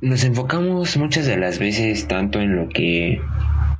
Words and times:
nos 0.00 0.24
enfocamos 0.24 0.96
muchas 0.96 1.26
de 1.26 1.36
las 1.36 1.58
veces 1.58 2.08
tanto 2.08 2.40
en 2.40 2.56
lo 2.56 2.68
que 2.68 3.20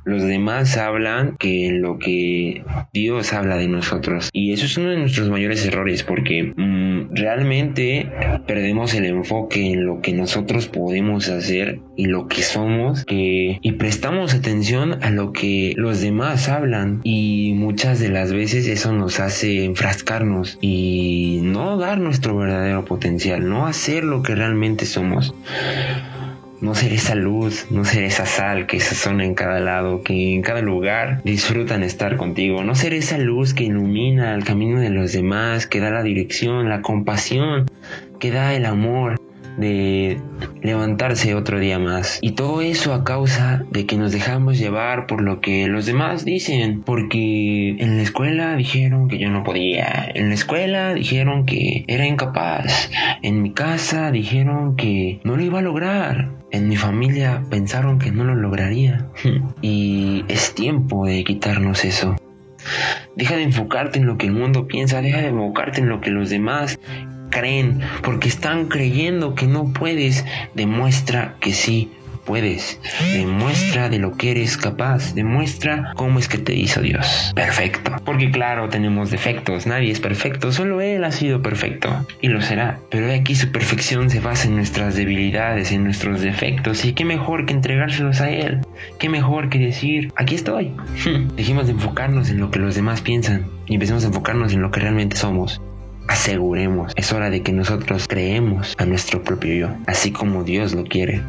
los 0.03 0.23
demás 0.23 0.77
hablan 0.77 1.35
que 1.37 1.67
en 1.67 1.81
lo 1.81 1.99
que 1.99 2.63
Dios 2.93 3.33
habla 3.33 3.57
de 3.57 3.67
nosotros. 3.67 4.29
Y 4.33 4.53
eso 4.53 4.65
es 4.65 4.77
uno 4.77 4.89
de 4.89 4.97
nuestros 4.97 5.29
mayores 5.29 5.65
errores 5.65 6.03
porque 6.03 6.53
mm, 6.55 7.15
realmente 7.15 8.09
perdemos 8.47 8.93
el 8.93 9.05
enfoque 9.05 9.71
en 9.71 9.85
lo 9.85 10.01
que 10.01 10.13
nosotros 10.13 10.67
podemos 10.67 11.29
hacer 11.29 11.79
y 11.95 12.05
lo 12.05 12.27
que 12.27 12.41
somos 12.41 13.05
que, 13.05 13.59
y 13.61 13.71
prestamos 13.73 14.33
atención 14.33 15.03
a 15.03 15.11
lo 15.11 15.33
que 15.33 15.73
los 15.77 16.01
demás 16.01 16.49
hablan 16.49 17.01
y 17.03 17.53
muchas 17.55 17.99
de 17.99 18.09
las 18.09 18.33
veces 18.33 18.67
eso 18.67 18.93
nos 18.93 19.19
hace 19.19 19.65
enfrascarnos 19.65 20.57
y 20.61 21.39
no 21.43 21.77
dar 21.77 21.99
nuestro 21.99 22.35
verdadero 22.35 22.85
potencial, 22.85 23.47
no 23.47 23.67
hacer 23.67 24.03
lo 24.03 24.23
que 24.23 24.35
realmente 24.35 24.85
somos 24.85 25.35
no 26.61 26.75
ser 26.75 26.93
esa 26.93 27.15
luz, 27.15 27.67
no 27.71 27.83
ser 27.85 28.03
esa 28.03 28.25
sal 28.25 28.67
que 28.67 28.79
sazona 28.79 29.25
en 29.25 29.33
cada 29.33 29.59
lado, 29.59 30.03
que 30.03 30.35
en 30.35 30.43
cada 30.43 30.61
lugar 30.61 31.21
disfrutan 31.23 31.83
estar 31.83 32.17
contigo, 32.17 32.63
no 32.63 32.75
ser 32.75 32.93
esa 32.93 33.17
luz 33.17 33.53
que 33.53 33.63
ilumina 33.63 34.35
el 34.35 34.43
camino 34.43 34.79
de 34.79 34.91
los 34.91 35.11
demás, 35.11 35.65
que 35.65 35.79
da 35.79 35.89
la 35.89 36.03
dirección, 36.03 36.69
la 36.69 36.81
compasión, 36.81 37.65
que 38.19 38.31
da 38.31 38.53
el 38.53 38.65
amor, 38.65 39.19
de 39.57 40.19
levantarse 40.61 41.35
otro 41.35 41.59
día 41.59 41.79
más. 41.79 42.19
Y 42.21 42.31
todo 42.31 42.61
eso 42.61 42.93
a 42.93 43.03
causa 43.03 43.63
de 43.71 43.85
que 43.85 43.97
nos 43.97 44.11
dejamos 44.11 44.57
llevar 44.57 45.07
por 45.07 45.21
lo 45.21 45.41
que 45.41 45.67
los 45.67 45.85
demás 45.85 46.25
dicen. 46.25 46.81
Porque 46.81 47.75
en 47.79 47.97
la 47.97 48.03
escuela 48.03 48.55
dijeron 48.55 49.07
que 49.07 49.17
yo 49.17 49.29
no 49.29 49.43
podía. 49.43 50.09
En 50.13 50.29
la 50.29 50.35
escuela 50.35 50.93
dijeron 50.93 51.45
que 51.45 51.85
era 51.87 52.05
incapaz. 52.05 52.89
En 53.21 53.41
mi 53.41 53.51
casa 53.51 54.11
dijeron 54.11 54.75
que 54.75 55.19
no 55.23 55.37
lo 55.37 55.43
iba 55.43 55.59
a 55.59 55.63
lograr. 55.63 56.29
En 56.51 56.67
mi 56.67 56.75
familia 56.75 57.43
pensaron 57.49 57.99
que 57.99 58.11
no 58.11 58.23
lo 58.23 58.35
lograría. 58.35 59.07
y 59.61 60.25
es 60.27 60.53
tiempo 60.53 61.05
de 61.05 61.23
quitarnos 61.23 61.85
eso. 61.85 62.15
Deja 63.15 63.35
de 63.35 63.43
enfocarte 63.43 63.99
en 63.99 64.05
lo 64.05 64.17
que 64.17 64.27
el 64.27 64.33
mundo 64.33 64.67
piensa, 64.67 65.01
deja 65.01 65.17
de 65.17 65.27
enfocarte 65.27 65.81
en 65.81 65.89
lo 65.89 65.99
que 65.99 66.11
los 66.11 66.29
demás 66.29 66.79
creen, 67.31 67.81
porque 68.03 68.27
están 68.27 68.67
creyendo 68.67 69.33
que 69.33 69.47
no 69.47 69.73
puedes, 69.73 70.23
demuestra 70.53 71.37
que 71.39 71.53
sí 71.53 71.91
puedes. 72.25 72.79
Demuestra 73.13 73.89
de 73.89 73.99
lo 73.99 74.13
que 74.13 74.31
eres 74.31 74.57
capaz. 74.57 75.13
Demuestra 75.13 75.93
cómo 75.95 76.19
es 76.19 76.27
que 76.27 76.37
te 76.37 76.53
hizo 76.55 76.81
Dios. 76.81 77.31
Perfecto. 77.35 77.91
Porque 78.05 78.31
claro, 78.31 78.69
tenemos 78.69 79.11
defectos. 79.11 79.67
Nadie 79.67 79.91
es 79.91 79.99
perfecto. 79.99 80.51
Solo 80.51 80.81
Él 80.81 81.03
ha 81.03 81.11
sido 81.11 81.41
perfecto. 81.41 82.05
Y 82.21 82.29
lo 82.29 82.41
será. 82.41 82.79
Pero 82.89 83.11
aquí 83.11 83.35
su 83.35 83.51
perfección 83.51 84.09
se 84.09 84.19
basa 84.19 84.47
en 84.47 84.55
nuestras 84.55 84.95
debilidades, 84.95 85.71
en 85.71 85.83
nuestros 85.83 86.21
defectos. 86.21 86.85
Y 86.85 86.93
qué 86.93 87.05
mejor 87.05 87.45
que 87.45 87.53
entregárselos 87.53 88.21
a 88.21 88.29
Él. 88.29 88.61
Qué 88.99 89.09
mejor 89.09 89.49
que 89.49 89.59
decir, 89.59 90.11
aquí 90.15 90.35
estoy. 90.35 90.73
Dejemos 91.35 91.65
de 91.65 91.73
enfocarnos 91.73 92.29
en 92.29 92.39
lo 92.39 92.51
que 92.51 92.59
los 92.59 92.75
demás 92.75 93.01
piensan. 93.01 93.45
Y 93.67 93.75
empecemos 93.75 94.03
a 94.03 94.07
enfocarnos 94.07 94.53
en 94.53 94.61
lo 94.61 94.71
que 94.71 94.79
realmente 94.79 95.15
somos 95.15 95.61
aseguremos. 96.07 96.93
Es 96.95 97.11
hora 97.13 97.29
de 97.29 97.41
que 97.41 97.53
nosotros 97.53 98.07
creemos 98.07 98.75
a 98.77 98.85
nuestro 98.85 99.23
propio 99.23 99.53
yo, 99.53 99.75
así 99.87 100.11
como 100.11 100.43
Dios 100.43 100.73
lo 100.73 100.83
quiere. 100.83 101.21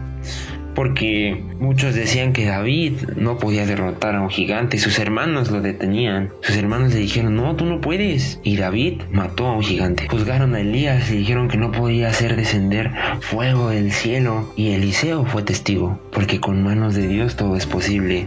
Porque 0.74 1.42
muchos 1.60 1.94
decían 1.94 2.32
que 2.32 2.46
David 2.46 2.94
no 3.16 3.36
podía 3.36 3.66
derrotar 3.66 4.14
a 4.14 4.22
un 4.22 4.30
gigante, 4.30 4.78
sus 4.78 4.98
hermanos 4.98 5.50
lo 5.50 5.60
detenían. 5.60 6.30
Sus 6.40 6.56
hermanos 6.56 6.94
le 6.94 7.00
dijeron, 7.00 7.36
no, 7.36 7.54
tú 7.56 7.66
no 7.66 7.80
puedes. 7.80 8.40
Y 8.42 8.56
David 8.56 9.02
mató 9.10 9.46
a 9.46 9.56
un 9.56 9.62
gigante. 9.62 10.08
Juzgaron 10.08 10.54
a 10.54 10.60
Elías 10.60 11.10
y 11.10 11.18
dijeron 11.18 11.48
que 11.48 11.58
no 11.58 11.72
podía 11.72 12.08
hacer 12.08 12.36
descender 12.36 12.90
fuego 13.20 13.68
del 13.68 13.92
cielo. 13.92 14.50
Y 14.56 14.70
Eliseo 14.70 15.26
fue 15.26 15.42
testigo, 15.42 16.00
porque 16.10 16.40
con 16.40 16.62
manos 16.62 16.94
de 16.94 17.06
Dios 17.06 17.36
todo 17.36 17.54
es 17.56 17.66
posible 17.66 18.26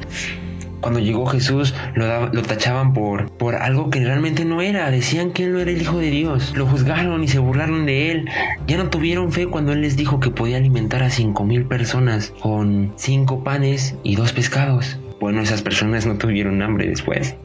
cuando 0.85 0.99
llegó 0.99 1.25
Jesús 1.25 1.73
lo, 1.95 2.27
lo 2.27 2.41
tachaban 2.43 2.93
por, 2.93 3.31
por 3.31 3.55
algo 3.55 3.89
que 3.89 4.05
realmente 4.05 4.45
no 4.45 4.61
era. 4.61 4.91
Decían 4.91 5.31
que 5.31 5.45
él 5.45 5.53
no 5.53 5.59
era 5.59 5.71
el 5.71 5.81
Hijo 5.81 5.97
de 5.97 6.11
Dios. 6.11 6.53
Lo 6.55 6.67
juzgaron 6.67 7.23
y 7.23 7.27
se 7.27 7.39
burlaron 7.39 7.87
de 7.87 8.11
él. 8.11 8.29
Ya 8.67 8.77
no 8.77 8.91
tuvieron 8.91 9.31
fe 9.31 9.47
cuando 9.47 9.73
él 9.73 9.81
les 9.81 9.97
dijo 9.97 10.19
que 10.19 10.29
podía 10.29 10.57
alimentar 10.57 11.01
a 11.01 11.09
cinco 11.09 11.43
mil 11.43 11.65
personas 11.65 12.35
con 12.39 12.93
cinco 12.97 13.43
panes 13.43 13.95
y 14.03 14.15
dos 14.15 14.31
pescados. 14.31 14.99
Bueno, 15.19 15.41
esas 15.41 15.63
personas 15.63 16.05
no 16.05 16.19
tuvieron 16.19 16.61
hambre 16.61 16.87
después. 16.87 17.35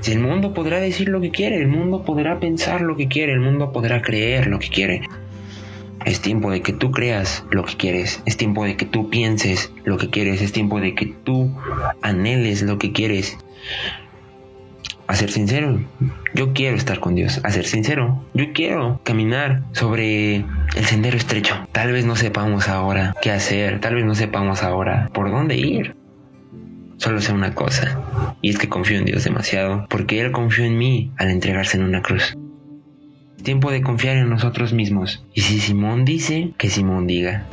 si 0.00 0.12
el 0.12 0.20
mundo 0.20 0.54
podrá 0.54 0.80
decir 0.80 1.10
lo 1.10 1.20
que 1.20 1.30
quiere, 1.30 1.56
el 1.56 1.68
mundo 1.68 2.04
podrá 2.04 2.40
pensar 2.40 2.80
lo 2.80 2.96
que 2.96 3.06
quiere, 3.06 3.34
el 3.34 3.40
mundo 3.40 3.70
podrá 3.70 4.00
creer 4.00 4.46
lo 4.46 4.58
que 4.58 4.68
quiere. 4.68 5.02
Es 6.04 6.20
tiempo 6.20 6.50
de 6.50 6.62
que 6.62 6.72
tú 6.72 6.90
creas 6.90 7.44
lo 7.50 7.64
que 7.64 7.76
quieres. 7.76 8.22
Es 8.24 8.36
tiempo 8.36 8.64
de 8.64 8.76
que 8.76 8.86
tú 8.86 9.10
pienses 9.10 9.72
lo 9.84 9.98
que 9.98 10.08
quieres. 10.08 10.40
Es 10.40 10.52
tiempo 10.52 10.80
de 10.80 10.94
que 10.94 11.06
tú 11.06 11.54
anheles 12.02 12.62
lo 12.62 12.78
que 12.78 12.92
quieres. 12.92 13.36
A 15.06 15.16
ser 15.16 15.30
sincero, 15.30 15.80
yo 16.34 16.52
quiero 16.52 16.76
estar 16.76 17.00
con 17.00 17.16
Dios. 17.16 17.40
A 17.42 17.50
ser 17.50 17.66
sincero, 17.66 18.24
yo 18.32 18.52
quiero 18.52 19.00
caminar 19.02 19.62
sobre 19.72 20.36
el 20.36 20.84
sendero 20.84 21.16
estrecho. 21.16 21.66
Tal 21.72 21.92
vez 21.92 22.06
no 22.06 22.16
sepamos 22.16 22.68
ahora 22.68 23.14
qué 23.20 23.30
hacer. 23.30 23.80
Tal 23.80 23.96
vez 23.96 24.04
no 24.04 24.14
sepamos 24.14 24.62
ahora 24.62 25.10
por 25.12 25.30
dónde 25.30 25.56
ir. 25.56 25.96
Solo 26.96 27.20
sé 27.20 27.32
una 27.32 27.54
cosa. 27.54 28.00
Y 28.40 28.50
es 28.50 28.58
que 28.58 28.68
confío 28.68 28.98
en 28.98 29.04
Dios 29.04 29.24
demasiado. 29.24 29.86
Porque 29.90 30.20
Él 30.20 30.32
confió 30.32 30.64
en 30.64 30.78
mí 30.78 31.10
al 31.18 31.30
entregarse 31.30 31.76
en 31.76 31.84
una 31.84 32.02
cruz 32.02 32.36
tiempo 33.42 33.70
de 33.70 33.82
confiar 33.82 34.16
en 34.16 34.28
nosotros 34.28 34.72
mismos. 34.72 35.24
Y 35.34 35.42
si 35.42 35.60
Simón 35.60 36.04
dice, 36.04 36.52
que 36.58 36.68
Simón 36.68 37.06
diga. 37.06 37.46